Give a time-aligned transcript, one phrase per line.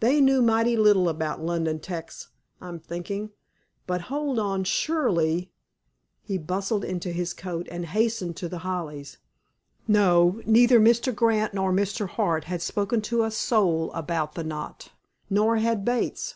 [0.00, 2.26] They knew mighty little about London 'tecs,
[2.60, 3.30] I'm thinking.
[3.86, 4.64] But, hold on.
[4.64, 5.52] Surely—"
[6.22, 9.18] He bustled into his coat, and hastened to The Hollies.
[9.86, 11.14] No, neither Mr.
[11.14, 12.08] Grant nor Mr.
[12.08, 14.90] Hart had spoken to a soul about the knot.
[15.30, 16.34] Nor had Bates.